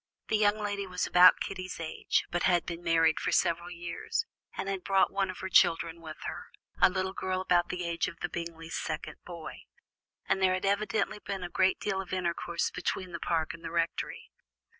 [0.29, 4.25] This young lady was about Kitty's age, but had been married for several years,
[4.57, 6.47] and had brought one of her children with her,
[6.81, 9.61] a little girl about the age of the Bingleys' second boy,
[10.27, 13.69] and there had evidently been a great deal of intercourse between the Park and the
[13.69, 14.31] Rectory.